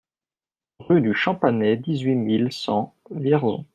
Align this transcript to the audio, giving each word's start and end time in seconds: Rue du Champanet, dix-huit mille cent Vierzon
Rue 0.79 0.99
du 0.99 1.13
Champanet, 1.13 1.77
dix-huit 1.77 2.15
mille 2.15 2.51
cent 2.51 2.95
Vierzon 3.11 3.67